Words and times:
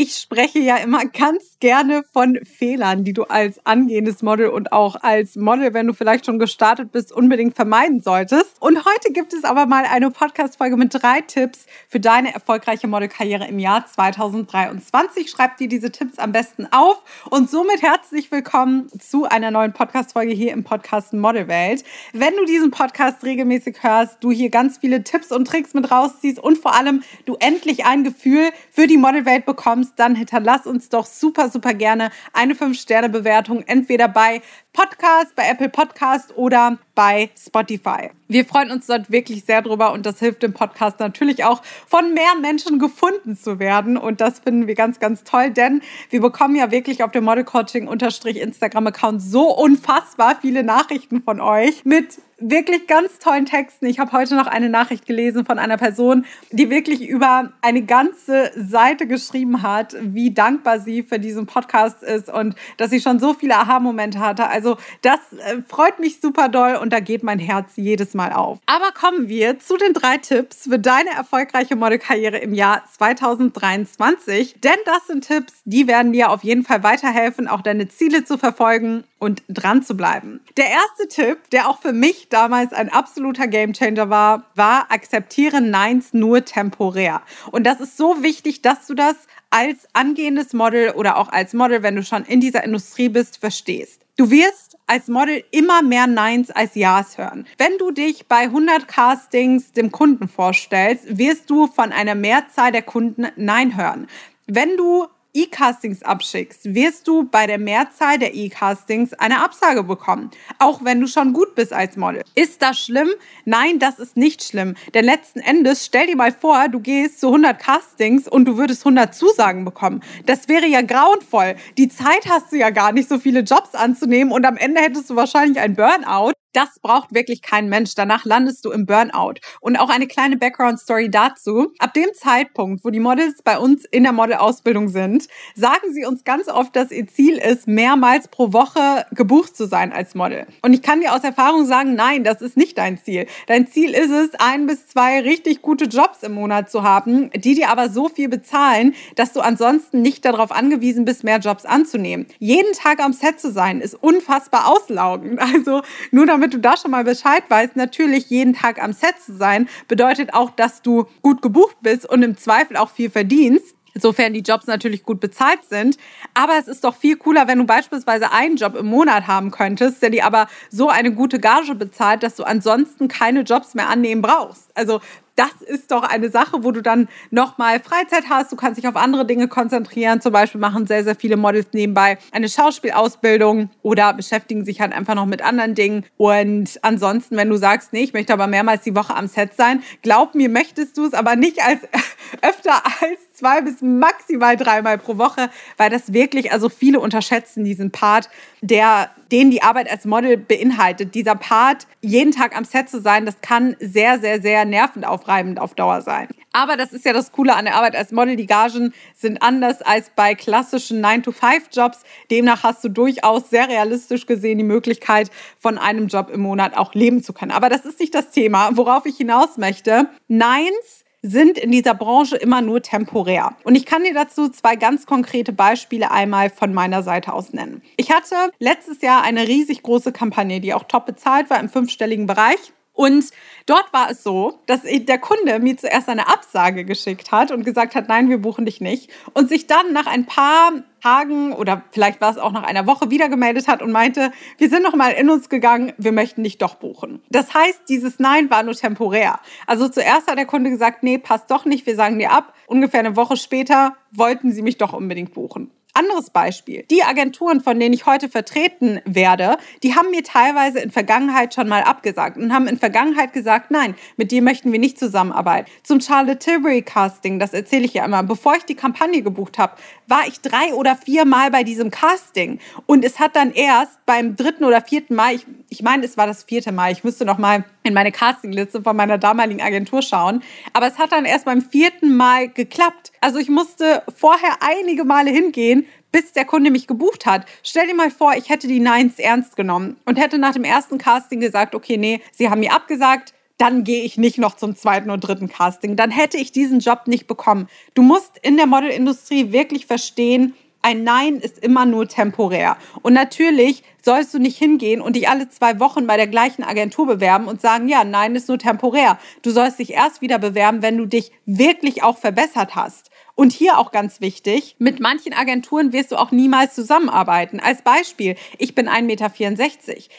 Ich 0.00 0.14
spreche 0.14 0.60
ja 0.60 0.76
immer 0.76 1.06
ganz 1.06 1.56
gerne 1.58 2.04
von 2.12 2.38
Fehlern, 2.44 3.02
die 3.02 3.12
du 3.12 3.24
als 3.24 3.66
angehendes 3.66 4.22
Model 4.22 4.46
und 4.50 4.70
auch 4.70 4.94
als 5.02 5.34
Model, 5.34 5.74
wenn 5.74 5.88
du 5.88 5.92
vielleicht 5.92 6.24
schon 6.24 6.38
gestartet 6.38 6.92
bist, 6.92 7.10
unbedingt 7.10 7.56
vermeiden 7.56 8.00
solltest. 8.00 8.62
Und 8.62 8.76
heute 8.84 9.12
gibt 9.12 9.32
es 9.32 9.42
aber 9.42 9.66
mal 9.66 9.84
eine 9.86 10.12
Podcast-Folge 10.12 10.76
mit 10.76 10.94
drei 10.94 11.22
Tipps 11.22 11.66
für 11.88 11.98
deine 11.98 12.32
erfolgreiche 12.32 12.86
Modelkarriere 12.86 13.48
im 13.48 13.58
Jahr 13.58 13.86
2023. 13.88 15.28
Schreib 15.28 15.56
dir 15.56 15.66
diese 15.66 15.90
Tipps 15.90 16.20
am 16.20 16.30
besten 16.30 16.68
auf 16.70 17.02
und 17.30 17.50
somit 17.50 17.82
herzlich 17.82 18.30
willkommen 18.30 18.86
zu 19.00 19.24
einer 19.24 19.50
neuen 19.50 19.72
Podcast-Folge 19.72 20.32
hier 20.32 20.52
im 20.52 20.62
Podcast 20.62 21.12
Modelwelt. 21.12 21.82
Wenn 22.12 22.36
du 22.36 22.44
diesen 22.44 22.70
Podcast 22.70 23.24
regelmäßig 23.24 23.82
hörst, 23.82 24.18
du 24.22 24.30
hier 24.30 24.50
ganz 24.50 24.78
viele 24.78 25.02
Tipps 25.02 25.32
und 25.32 25.46
Tricks 25.46 25.74
mit 25.74 25.90
rausziehst 25.90 26.38
und 26.38 26.56
vor 26.56 26.76
allem 26.76 27.02
du 27.24 27.34
endlich 27.40 27.84
ein 27.84 28.04
Gefühl 28.04 28.50
für 28.70 28.86
die 28.86 28.96
Modelwelt 28.96 29.44
bekommst, 29.44 29.87
bekommst, 29.88 29.98
dann 29.98 30.14
hinterlass 30.14 30.66
uns 30.66 30.88
doch 30.88 31.06
super, 31.06 31.48
super 31.48 31.74
gerne 31.74 32.10
eine 32.32 32.54
5-Sterne-Bewertung, 32.54 33.62
entweder 33.66 34.08
bei 34.08 34.42
Podcast, 34.72 35.34
bei 35.34 35.48
Apple 35.48 35.68
Podcast 35.68 36.36
oder 36.36 36.78
bei 36.98 37.30
Spotify. 37.38 38.10
Wir 38.26 38.44
freuen 38.44 38.72
uns 38.72 38.88
dort 38.88 39.08
wirklich 39.08 39.44
sehr 39.44 39.62
drüber 39.62 39.92
und 39.92 40.04
das 40.04 40.18
hilft 40.18 40.42
dem 40.42 40.52
Podcast 40.52 40.98
natürlich 40.98 41.44
auch 41.44 41.62
von 41.86 42.12
mehr 42.12 42.34
Menschen 42.40 42.80
gefunden 42.80 43.36
zu 43.36 43.60
werden 43.60 43.96
und 43.96 44.20
das 44.20 44.40
finden 44.40 44.66
wir 44.66 44.74
ganz, 44.74 44.98
ganz 44.98 45.22
toll, 45.22 45.50
denn 45.50 45.80
wir 46.10 46.20
bekommen 46.20 46.56
ja 46.56 46.72
wirklich 46.72 47.04
auf 47.04 47.12
dem 47.12 47.22
Model 47.22 47.44
Coaching 47.44 47.86
Instagram 47.86 48.88
Account 48.88 49.22
so 49.22 49.48
unfassbar 49.56 50.38
viele 50.40 50.64
Nachrichten 50.64 51.22
von 51.22 51.40
euch 51.40 51.84
mit 51.84 52.18
wirklich 52.40 52.86
ganz 52.86 53.18
tollen 53.18 53.46
Texten. 53.46 53.86
Ich 53.86 53.98
habe 53.98 54.12
heute 54.12 54.36
noch 54.36 54.46
eine 54.46 54.68
Nachricht 54.68 55.06
gelesen 55.06 55.44
von 55.44 55.58
einer 55.58 55.76
Person, 55.76 56.24
die 56.52 56.70
wirklich 56.70 57.08
über 57.08 57.52
eine 57.62 57.82
ganze 57.82 58.52
Seite 58.54 59.06
geschrieben 59.08 59.62
hat, 59.62 59.96
wie 60.00 60.32
dankbar 60.32 60.78
sie 60.78 61.02
für 61.02 61.18
diesen 61.18 61.46
Podcast 61.46 62.02
ist 62.02 62.32
und 62.32 62.54
dass 62.76 62.90
sie 62.90 63.00
schon 63.00 63.18
so 63.18 63.34
viele 63.34 63.56
Aha-Momente 63.56 64.20
hatte. 64.20 64.48
Also 64.48 64.76
das 65.02 65.18
äh, 65.32 65.62
freut 65.66 65.98
mich 65.98 66.20
super 66.20 66.48
doll 66.48 66.76
und 66.76 66.87
da 66.92 67.00
geht 67.00 67.22
mein 67.22 67.38
Herz 67.38 67.72
jedes 67.76 68.14
Mal 68.14 68.32
auf. 68.32 68.58
Aber 68.66 68.92
kommen 68.92 69.28
wir 69.28 69.58
zu 69.58 69.76
den 69.76 69.92
drei 69.92 70.18
Tipps 70.18 70.64
für 70.68 70.78
deine 70.78 71.10
erfolgreiche 71.10 71.76
Modelkarriere 71.76 72.38
im 72.38 72.54
Jahr 72.54 72.82
2023. 72.96 74.56
Denn 74.60 74.78
das 74.84 75.06
sind 75.06 75.26
Tipps, 75.26 75.62
die 75.64 75.86
werden 75.86 76.12
dir 76.12 76.30
auf 76.30 76.44
jeden 76.44 76.64
Fall 76.64 76.82
weiterhelfen, 76.82 77.48
auch 77.48 77.62
deine 77.62 77.88
Ziele 77.88 78.24
zu 78.24 78.38
verfolgen 78.38 79.04
und 79.18 79.42
dran 79.48 79.82
zu 79.82 79.96
bleiben. 79.96 80.40
Der 80.56 80.66
erste 80.66 81.08
Tipp, 81.08 81.50
der 81.50 81.68
auch 81.68 81.80
für 81.80 81.92
mich 81.92 82.28
damals 82.28 82.72
ein 82.72 82.88
absoluter 82.92 83.46
Gamechanger 83.46 84.10
war, 84.10 84.44
war 84.54 84.86
akzeptiere 84.90 85.60
Neins 85.60 86.12
nur 86.12 86.44
temporär. 86.44 87.22
Und 87.50 87.64
das 87.64 87.80
ist 87.80 87.96
so 87.96 88.22
wichtig, 88.22 88.62
dass 88.62 88.86
du 88.86 88.94
das 88.94 89.16
als 89.50 89.88
angehendes 89.92 90.52
Model 90.52 90.90
oder 90.90 91.16
auch 91.16 91.30
als 91.30 91.54
Model, 91.54 91.82
wenn 91.82 91.96
du 91.96 92.02
schon 92.02 92.24
in 92.24 92.40
dieser 92.40 92.64
Industrie 92.64 93.08
bist, 93.08 93.38
verstehst. 93.38 94.02
Du 94.16 94.30
wirst 94.30 94.76
als 94.86 95.08
Model 95.08 95.44
immer 95.52 95.82
mehr 95.82 96.06
Neins 96.06 96.50
als 96.50 96.74
Ja's 96.74 97.18
hören. 97.18 97.46
Wenn 97.56 97.78
du 97.78 97.92
dich 97.92 98.26
bei 98.26 98.42
100 98.42 98.88
Castings 98.88 99.72
dem 99.72 99.92
Kunden 99.92 100.28
vorstellst, 100.28 101.18
wirst 101.18 101.48
du 101.48 101.68
von 101.68 101.92
einer 101.92 102.16
Mehrzahl 102.16 102.72
der 102.72 102.82
Kunden 102.82 103.28
Nein 103.36 103.76
hören. 103.76 104.08
Wenn 104.46 104.76
du 104.76 105.06
E-Castings 105.34 106.02
abschickst, 106.02 106.74
wirst 106.74 107.06
du 107.06 107.24
bei 107.24 107.46
der 107.46 107.58
Mehrzahl 107.58 108.18
der 108.18 108.34
E-Castings 108.34 109.12
eine 109.14 109.42
Absage 109.42 109.82
bekommen, 109.82 110.30
auch 110.58 110.84
wenn 110.84 111.00
du 111.00 111.06
schon 111.06 111.32
gut 111.32 111.54
bist 111.54 111.72
als 111.72 111.96
Model. 111.96 112.22
Ist 112.34 112.62
das 112.62 112.78
schlimm? 112.78 113.10
Nein, 113.44 113.78
das 113.78 113.98
ist 113.98 114.16
nicht 114.16 114.42
schlimm. 114.42 114.74
Denn 114.94 115.04
letzten 115.04 115.40
Endes, 115.40 115.84
stell 115.84 116.06
dir 116.06 116.16
mal 116.16 116.32
vor, 116.32 116.68
du 116.68 116.80
gehst 116.80 117.20
zu 117.20 117.28
100 117.28 117.58
Castings 117.58 118.26
und 118.26 118.46
du 118.46 118.56
würdest 118.56 118.82
100 118.82 119.14
Zusagen 119.14 119.64
bekommen. 119.64 120.02
Das 120.26 120.48
wäre 120.48 120.66
ja 120.66 120.82
grauenvoll. 120.82 121.56
Die 121.76 121.88
Zeit 121.88 122.28
hast 122.28 122.52
du 122.52 122.56
ja 122.56 122.70
gar 122.70 122.92
nicht, 122.92 123.08
so 123.08 123.18
viele 123.18 123.40
Jobs 123.40 123.74
anzunehmen 123.74 124.32
und 124.32 124.44
am 124.46 124.56
Ende 124.56 124.80
hättest 124.80 125.10
du 125.10 125.16
wahrscheinlich 125.16 125.60
ein 125.60 125.74
Burnout. 125.74 126.32
Das 126.58 126.80
braucht 126.80 127.14
wirklich 127.14 127.40
kein 127.40 127.68
Mensch. 127.68 127.94
Danach 127.94 128.24
landest 128.24 128.64
du 128.64 128.72
im 128.72 128.84
Burnout. 128.84 129.34
Und 129.60 129.76
auch 129.76 129.90
eine 129.90 130.08
kleine 130.08 130.36
Background-Story 130.36 131.08
dazu. 131.08 131.72
Ab 131.78 131.94
dem 131.94 132.08
Zeitpunkt, 132.14 132.84
wo 132.84 132.90
die 132.90 132.98
Models 132.98 133.42
bei 133.44 133.60
uns 133.60 133.84
in 133.84 134.02
der 134.02 134.10
Modelausbildung 134.10 134.88
sind, 134.88 135.28
sagen 135.54 135.92
sie 135.92 136.04
uns 136.04 136.24
ganz 136.24 136.48
oft, 136.48 136.74
dass 136.74 136.90
ihr 136.90 137.06
Ziel 137.06 137.38
ist, 137.38 137.68
mehrmals 137.68 138.26
pro 138.26 138.52
Woche 138.52 139.06
gebucht 139.12 139.56
zu 139.56 139.68
sein 139.68 139.92
als 139.92 140.16
Model. 140.16 140.48
Und 140.60 140.72
ich 140.72 140.82
kann 140.82 141.00
dir 141.00 141.14
aus 141.14 141.22
Erfahrung 141.22 141.64
sagen, 141.64 141.94
nein, 141.94 142.24
das 142.24 142.42
ist 142.42 142.56
nicht 142.56 142.76
dein 142.76 142.98
Ziel. 142.98 143.28
Dein 143.46 143.68
Ziel 143.68 143.92
ist 143.92 144.10
es, 144.10 144.30
ein 144.40 144.66
bis 144.66 144.88
zwei 144.88 145.20
richtig 145.20 145.62
gute 145.62 145.84
Jobs 145.84 146.24
im 146.24 146.32
Monat 146.32 146.72
zu 146.72 146.82
haben, 146.82 147.30
die 147.36 147.54
dir 147.54 147.70
aber 147.70 147.88
so 147.88 148.08
viel 148.08 148.28
bezahlen, 148.28 148.96
dass 149.14 149.32
du 149.32 149.38
ansonsten 149.38 150.02
nicht 150.02 150.24
darauf 150.24 150.50
angewiesen 150.50 151.04
bist, 151.04 151.22
mehr 151.22 151.38
Jobs 151.38 151.64
anzunehmen. 151.64 152.26
Jeden 152.40 152.72
Tag 152.72 152.98
am 152.98 153.12
Set 153.12 153.38
zu 153.38 153.52
sein, 153.52 153.80
ist 153.80 153.94
unfassbar 153.94 154.66
auslaugend. 154.66 155.38
Also 155.58 155.82
nur 156.10 156.26
damit 156.26 156.47
damit 156.48 156.54
du 156.54 156.68
da 156.68 156.76
schon 156.76 156.90
mal 156.90 157.04
Bescheid 157.04 157.42
weißt, 157.48 157.76
natürlich 157.76 158.30
jeden 158.30 158.54
Tag 158.54 158.82
am 158.82 158.92
Set 158.92 159.20
zu 159.24 159.36
sein, 159.36 159.68
bedeutet 159.86 160.32
auch, 160.32 160.50
dass 160.50 160.80
du 160.80 161.06
gut 161.20 161.42
gebucht 161.42 161.76
bist 161.82 162.08
und 162.08 162.22
im 162.22 162.36
Zweifel 162.38 162.76
auch 162.76 162.90
viel 162.90 163.10
verdienst. 163.10 163.74
Insofern 163.94 164.32
die 164.32 164.40
Jobs 164.40 164.66
natürlich 164.66 165.02
gut 165.02 165.18
bezahlt 165.18 165.64
sind. 165.68 165.96
Aber 166.32 166.56
es 166.58 166.68
ist 166.68 166.84
doch 166.84 166.94
viel 166.94 167.16
cooler, 167.16 167.48
wenn 167.48 167.58
du 167.58 167.64
beispielsweise 167.64 168.32
einen 168.32 168.56
Job 168.56 168.76
im 168.76 168.86
Monat 168.86 169.26
haben 169.26 169.50
könntest, 169.50 170.00
der 170.02 170.10
dir 170.10 170.24
aber 170.24 170.46
so 170.70 170.88
eine 170.88 171.12
gute 171.12 171.40
Gage 171.40 171.74
bezahlt, 171.74 172.22
dass 172.22 172.36
du 172.36 172.44
ansonsten 172.44 173.08
keine 173.08 173.40
Jobs 173.40 173.74
mehr 173.74 173.88
annehmen 173.88 174.22
brauchst. 174.22 174.70
Also 174.74 175.00
das 175.38 175.62
ist 175.64 175.92
doch 175.92 176.02
eine 176.02 176.30
Sache, 176.30 176.64
wo 176.64 176.72
du 176.72 176.82
dann 176.82 177.08
nochmal 177.30 177.78
Freizeit 177.78 178.24
hast. 178.28 178.50
Du 178.50 178.56
kannst 178.56 178.76
dich 178.78 178.88
auf 178.88 178.96
andere 178.96 179.24
Dinge 179.24 179.46
konzentrieren. 179.46 180.20
Zum 180.20 180.32
Beispiel 180.32 180.60
machen 180.60 180.86
sehr, 180.86 181.04
sehr 181.04 181.14
viele 181.14 181.36
Models 181.36 181.68
nebenbei 181.72 182.18
eine 182.32 182.48
Schauspielausbildung 182.48 183.70
oder 183.82 184.12
beschäftigen 184.14 184.64
sich 184.64 184.80
halt 184.80 184.92
einfach 184.92 185.14
noch 185.14 185.26
mit 185.26 185.42
anderen 185.42 185.74
Dingen. 185.74 186.04
Und 186.16 186.78
ansonsten, 186.82 187.36
wenn 187.36 187.48
du 187.48 187.56
sagst, 187.56 187.92
nee, 187.92 188.02
ich 188.02 188.12
möchte 188.12 188.32
aber 188.32 188.48
mehrmals 188.48 188.82
die 188.82 188.96
Woche 188.96 189.14
am 189.14 189.28
Set 189.28 189.54
sein, 189.54 189.82
glaub 190.02 190.34
mir, 190.34 190.48
möchtest 190.48 190.98
du 190.98 191.06
es 191.06 191.14
aber 191.14 191.36
nicht 191.36 191.62
als 191.62 191.80
öfter 192.42 192.84
als 192.84 193.27
zwei 193.38 193.60
bis 193.60 193.80
maximal 193.80 194.56
dreimal 194.56 194.98
pro 194.98 195.16
Woche, 195.16 195.50
weil 195.76 195.90
das 195.90 196.12
wirklich, 196.12 196.52
also 196.52 196.68
viele 196.68 197.00
unterschätzen 197.00 197.64
diesen 197.64 197.90
Part, 197.90 198.28
der, 198.60 199.10
den 199.30 199.50
die 199.50 199.62
Arbeit 199.62 199.90
als 199.90 200.04
Model 200.04 200.36
beinhaltet. 200.36 201.14
Dieser 201.14 201.36
Part, 201.36 201.86
jeden 202.00 202.32
Tag 202.32 202.56
am 202.56 202.64
Set 202.64 202.88
zu 202.88 203.00
sein, 203.00 203.26
das 203.26 203.40
kann 203.40 203.76
sehr, 203.78 204.18
sehr, 204.18 204.42
sehr 204.42 204.64
nervend 204.64 205.06
aufreibend 205.06 205.60
auf 205.60 205.74
Dauer 205.74 206.02
sein. 206.02 206.28
Aber 206.52 206.76
das 206.76 206.92
ist 206.92 207.04
ja 207.04 207.12
das 207.12 207.30
Coole 207.30 207.54
an 207.54 207.66
der 207.66 207.76
Arbeit 207.76 207.94
als 207.94 208.10
Model. 208.10 208.34
Die 208.34 208.46
Gagen 208.46 208.92
sind 209.14 209.42
anders 209.42 209.82
als 209.82 210.10
bei 210.16 210.34
klassischen 210.34 211.04
9-to-5-Jobs. 211.04 212.00
Demnach 212.30 212.64
hast 212.64 212.82
du 212.82 212.88
durchaus 212.88 213.50
sehr 213.50 213.68
realistisch 213.68 214.26
gesehen 214.26 214.58
die 214.58 214.64
Möglichkeit, 214.64 215.30
von 215.58 215.78
einem 215.78 216.08
Job 216.08 216.30
im 216.30 216.40
Monat 216.40 216.76
auch 216.76 216.94
leben 216.94 217.22
zu 217.22 217.32
können. 217.32 217.52
Aber 217.52 217.68
das 217.68 217.84
ist 217.84 218.00
nicht 218.00 218.14
das 218.14 218.30
Thema, 218.30 218.70
worauf 218.72 219.06
ich 219.06 219.16
hinaus 219.16 219.56
möchte. 219.58 220.08
Neins 220.26 221.04
sind 221.22 221.58
in 221.58 221.72
dieser 221.72 221.94
Branche 221.94 222.36
immer 222.36 222.62
nur 222.62 222.82
temporär. 222.82 223.56
Und 223.64 223.74
ich 223.74 223.86
kann 223.86 224.04
dir 224.04 224.14
dazu 224.14 224.48
zwei 224.48 224.76
ganz 224.76 225.06
konkrete 225.06 225.52
Beispiele 225.52 226.10
einmal 226.10 226.50
von 226.50 226.72
meiner 226.72 227.02
Seite 227.02 227.32
aus 227.32 227.52
nennen. 227.52 227.82
Ich 227.96 228.12
hatte 228.12 228.52
letztes 228.58 229.00
Jahr 229.02 229.22
eine 229.22 229.48
riesig 229.48 229.82
große 229.82 230.12
Kampagne, 230.12 230.60
die 230.60 230.74
auch 230.74 230.84
top 230.84 231.06
bezahlt 231.06 231.50
war 231.50 231.58
im 231.58 231.68
fünfstelligen 231.68 232.26
Bereich. 232.26 232.72
Und 232.98 233.26
dort 233.66 233.92
war 233.92 234.10
es 234.10 234.24
so, 234.24 234.58
dass 234.66 234.80
der 234.82 235.18
Kunde 235.18 235.60
mir 235.60 235.76
zuerst 235.76 236.08
eine 236.08 236.26
Absage 236.26 236.84
geschickt 236.84 237.30
hat 237.30 237.52
und 237.52 237.64
gesagt 237.64 237.94
hat, 237.94 238.08
nein, 238.08 238.28
wir 238.28 238.38
buchen 238.38 238.64
dich 238.64 238.80
nicht. 238.80 239.08
Und 239.34 239.48
sich 239.48 239.68
dann 239.68 239.92
nach 239.92 240.08
ein 240.08 240.26
paar 240.26 240.72
Tagen 241.00 241.52
oder 241.52 241.84
vielleicht 241.92 242.20
war 242.20 242.32
es 242.32 242.38
auch 242.38 242.50
nach 242.50 242.64
einer 242.64 242.88
Woche 242.88 243.08
wieder 243.08 243.28
gemeldet 243.28 243.68
hat 243.68 243.82
und 243.82 243.92
meinte, 243.92 244.32
wir 244.56 244.68
sind 244.68 244.82
noch 244.82 244.96
mal 244.96 245.10
in 245.10 245.30
uns 245.30 245.48
gegangen, 245.48 245.92
wir 245.96 246.10
möchten 246.10 246.42
dich 246.42 246.58
doch 246.58 246.74
buchen. 246.74 247.22
Das 247.30 247.54
heißt, 247.54 247.82
dieses 247.88 248.18
Nein 248.18 248.50
war 248.50 248.64
nur 248.64 248.74
temporär. 248.74 249.38
Also 249.68 249.88
zuerst 249.88 250.28
hat 250.28 250.36
der 250.36 250.46
Kunde 250.46 250.70
gesagt, 250.70 251.04
nee, 251.04 251.18
passt 251.18 251.52
doch 251.52 251.66
nicht, 251.66 251.86
wir 251.86 251.94
sagen 251.94 252.18
dir 252.18 252.32
ab. 252.32 252.52
Ungefähr 252.66 252.98
eine 252.98 253.14
Woche 253.14 253.36
später 253.36 253.94
wollten 254.10 254.50
sie 254.50 254.62
mich 254.62 254.76
doch 254.76 254.92
unbedingt 254.92 255.34
buchen. 255.34 255.70
Anderes 255.98 256.30
Beispiel. 256.30 256.84
Die 256.92 257.02
Agenturen, 257.02 257.60
von 257.60 257.80
denen 257.80 257.92
ich 257.92 258.06
heute 258.06 258.28
vertreten 258.28 259.00
werde, 259.04 259.56
die 259.82 259.96
haben 259.96 260.10
mir 260.10 260.22
teilweise 260.22 260.78
in 260.78 260.92
Vergangenheit 260.92 261.54
schon 261.54 261.68
mal 261.68 261.82
abgesagt 261.82 262.36
und 262.36 262.54
haben 262.54 262.68
in 262.68 262.78
Vergangenheit 262.78 263.32
gesagt, 263.32 263.72
nein, 263.72 263.96
mit 264.16 264.30
dir 264.30 264.40
möchten 264.40 264.70
wir 264.70 264.78
nicht 264.78 264.96
zusammenarbeiten. 264.96 265.68
Zum 265.82 266.00
Charlotte 266.00 266.38
Tilbury 266.38 266.82
Casting, 266.82 267.40
das 267.40 267.52
erzähle 267.52 267.84
ich 267.84 267.94
ja 267.94 268.04
immer, 268.04 268.22
bevor 268.22 268.54
ich 268.54 268.64
die 268.64 268.76
Kampagne 268.76 269.22
gebucht 269.22 269.58
habe, 269.58 269.72
war 270.06 270.28
ich 270.28 270.40
drei 270.40 270.72
oder 270.72 270.94
vier 270.94 271.24
Mal 271.24 271.50
bei 271.50 271.64
diesem 271.64 271.90
Casting 271.90 272.60
und 272.86 273.04
es 273.04 273.18
hat 273.18 273.34
dann 273.34 273.50
erst 273.50 273.98
beim 274.06 274.36
dritten 274.36 274.62
oder 274.62 274.80
vierten 274.82 275.16
Mal, 275.16 275.34
ich, 275.34 275.46
ich 275.68 275.82
meine, 275.82 276.04
es 276.04 276.16
war 276.16 276.28
das 276.28 276.44
vierte 276.44 276.70
Mal, 276.70 276.92
ich 276.92 277.02
müsste 277.02 277.24
noch 277.24 277.38
mal 277.38 277.64
in 277.82 277.94
meine 277.94 278.12
Castingliste 278.12 278.82
von 278.82 278.96
meiner 278.96 279.18
damaligen 279.18 279.62
Agentur 279.62 280.02
schauen, 280.02 280.44
aber 280.72 280.86
es 280.86 280.98
hat 280.98 281.10
dann 281.10 281.24
erst 281.24 281.46
beim 281.46 281.60
vierten 281.60 282.16
Mal 282.16 282.48
geklappt. 282.48 283.12
Also 283.20 283.38
ich 283.38 283.48
musste 283.48 284.04
vorher 284.16 284.58
einige 284.60 285.04
Male 285.04 285.30
hingehen, 285.30 285.86
bis 286.12 286.32
der 286.32 286.44
Kunde 286.44 286.70
mich 286.70 286.86
gebucht 286.86 287.26
hat. 287.26 287.46
Stell 287.62 287.86
dir 287.86 287.94
mal 287.94 288.10
vor, 288.10 288.34
ich 288.34 288.48
hätte 288.48 288.68
die 288.68 288.80
Nines 288.80 289.18
ernst 289.18 289.56
genommen 289.56 289.96
und 290.04 290.18
hätte 290.18 290.38
nach 290.38 290.52
dem 290.52 290.64
ersten 290.64 290.98
Casting 290.98 291.40
gesagt, 291.40 291.74
okay, 291.74 291.96
nee, 291.96 292.20
sie 292.32 292.48
haben 292.50 292.60
mir 292.60 292.72
abgesagt, 292.72 293.34
dann 293.58 293.82
gehe 293.82 294.04
ich 294.04 294.16
nicht 294.16 294.38
noch 294.38 294.56
zum 294.56 294.76
zweiten 294.76 295.10
und 295.10 295.20
dritten 295.20 295.48
Casting. 295.48 295.96
Dann 295.96 296.10
hätte 296.10 296.36
ich 296.36 296.52
diesen 296.52 296.78
Job 296.78 297.02
nicht 297.06 297.26
bekommen. 297.26 297.68
Du 297.94 298.02
musst 298.02 298.38
in 298.42 298.56
der 298.56 298.66
Modelindustrie 298.66 299.52
wirklich 299.52 299.86
verstehen, 299.86 300.54
ein 300.80 301.02
Nein 301.02 301.36
ist 301.36 301.58
immer 301.58 301.84
nur 301.84 302.06
temporär. 302.06 302.76
Und 303.02 303.12
natürlich 303.12 303.82
sollst 304.00 304.32
du 304.32 304.38
nicht 304.38 304.56
hingehen 304.56 305.00
und 305.00 305.16
dich 305.16 305.28
alle 305.28 305.48
zwei 305.48 305.80
Wochen 305.80 306.06
bei 306.06 306.16
der 306.16 306.28
gleichen 306.28 306.62
Agentur 306.62 307.06
bewerben 307.06 307.48
und 307.48 307.60
sagen, 307.60 307.88
ja, 307.88 308.04
Nein 308.04 308.36
ist 308.36 308.48
nur 308.48 308.58
temporär. 308.58 309.18
Du 309.42 309.50
sollst 309.50 309.80
dich 309.80 309.92
erst 309.92 310.22
wieder 310.22 310.38
bewerben, 310.38 310.80
wenn 310.80 310.96
du 310.96 311.06
dich 311.06 311.32
wirklich 311.46 312.04
auch 312.04 312.16
verbessert 312.16 312.76
hast. 312.76 313.07
Und 313.38 313.52
hier 313.52 313.78
auch 313.78 313.92
ganz 313.92 314.20
wichtig, 314.20 314.74
mit 314.80 314.98
manchen 314.98 315.32
Agenturen 315.32 315.92
wirst 315.92 316.10
du 316.10 316.16
auch 316.16 316.32
niemals 316.32 316.74
zusammenarbeiten. 316.74 317.60
Als 317.60 317.82
Beispiel, 317.82 318.34
ich 318.58 318.74
bin 318.74 318.88
1,64 318.88 319.02
Meter. 319.02 319.28